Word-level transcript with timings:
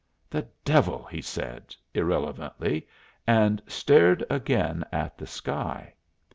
"The 0.31 0.47
devil!" 0.65 1.03
he 1.03 1.21
said, 1.21 1.75
irrelevantly, 1.93 2.87
and 3.27 3.61
stared 3.67 4.25
again 4.31 4.83
at 4.91 5.15
the 5.15 5.27
sky. 5.27 5.93